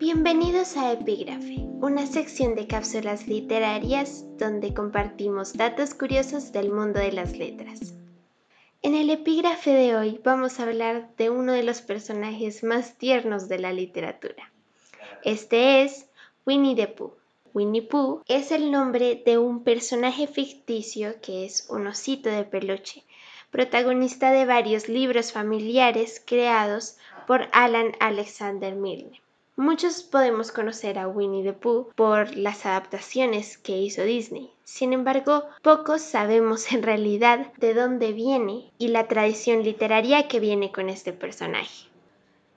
[0.00, 7.10] Bienvenidos a Epígrafe, una sección de cápsulas literarias donde compartimos datos curiosos del mundo de
[7.10, 7.94] las letras.
[8.80, 13.48] En el epígrafe de hoy vamos a hablar de uno de los personajes más tiernos
[13.48, 14.52] de la literatura.
[15.24, 16.06] Este es
[16.46, 17.14] Winnie the Pooh.
[17.52, 23.02] Winnie Pooh es el nombre de un personaje ficticio que es un osito de peluche,
[23.50, 29.20] protagonista de varios libros familiares creados por Alan Alexander Milne.
[29.60, 34.52] Muchos podemos conocer a Winnie the Pooh por las adaptaciones que hizo Disney.
[34.62, 40.70] Sin embargo, pocos sabemos en realidad de dónde viene y la tradición literaria que viene
[40.70, 41.88] con este personaje.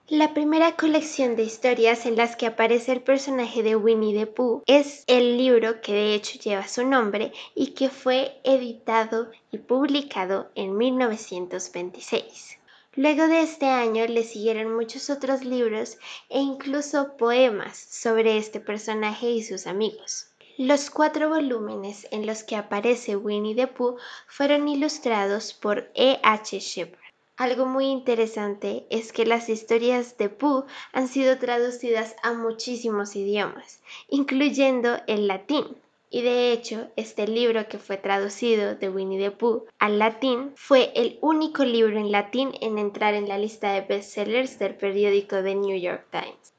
[0.10, 4.62] La primera colección de historias en las que aparece el personaje de Winnie the Pooh
[4.68, 10.52] es el libro que de hecho lleva su nombre y que fue editado y publicado
[10.54, 12.60] en 1926.
[12.96, 19.30] Luego de este año le siguieron muchos otros libros e incluso poemas sobre este personaje
[19.32, 20.28] y sus amigos.
[20.58, 23.96] Los cuatro volúmenes en los que aparece Winnie the Pooh
[24.28, 26.20] fueron ilustrados por E.
[26.22, 26.60] H.
[26.60, 27.00] Shepard.
[27.38, 33.80] Algo muy interesante es que las historias de Pooh han sido traducidas a muchísimos idiomas,
[34.10, 35.78] incluyendo el latín.
[36.14, 40.92] Y de hecho, este libro que fue traducido de Winnie the Pooh al latín fue
[40.94, 45.56] el único libro en latín en entrar en la lista de bestsellers del periódico The
[45.56, 46.54] New York Times.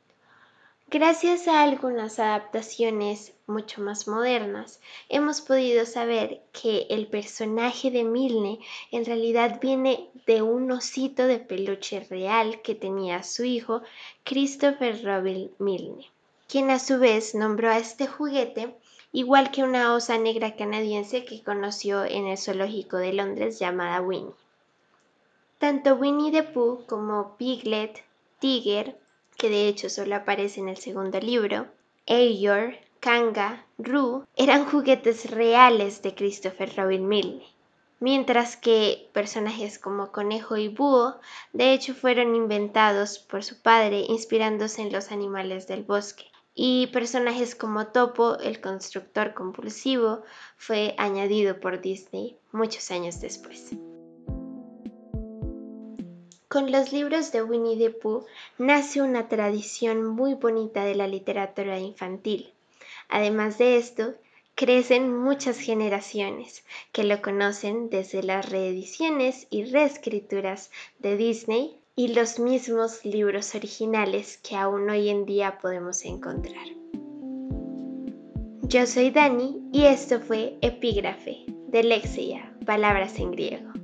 [0.88, 4.80] Gracias a algunas adaptaciones mucho más modernas,
[5.10, 8.58] hemos podido saber que el personaje de Milne
[8.90, 13.82] en realidad viene de un osito de peluche real que tenía su hijo
[14.24, 16.10] Christopher Robin Milne,
[16.48, 18.74] quien a su vez nombró a este juguete
[19.12, 24.32] igual que una osa negra canadiense que conoció en el zoológico de Londres llamada Winnie.
[25.58, 28.02] Tanto Winnie the Pooh como Piglet,
[28.38, 28.98] Tiger,
[29.36, 31.66] que de hecho solo aparece en el segundo libro,
[32.06, 37.44] Eeyore, Kanga, Roo, eran juguetes reales de Christopher Robin Milne,
[38.00, 41.16] mientras que personajes como Conejo y Búho
[41.52, 47.54] de hecho fueron inventados por su padre inspirándose en los animales del bosque y personajes
[47.54, 50.22] como Topo, el constructor compulsivo,
[50.56, 53.72] fue añadido por Disney muchos años después.
[56.48, 58.26] Con los libros de Winnie the Pooh
[58.58, 62.52] nace una tradición muy bonita de la literatura infantil.
[63.08, 64.14] Además de esto,
[64.54, 72.38] crecen muchas generaciones que lo conocen desde las reediciones y reescrituras de Disney y los
[72.38, 76.66] mismos libros originales que aún hoy en día podemos encontrar.
[78.62, 83.81] Yo soy Dani y esto fue Epígrafe de Lexia, Palabras en griego.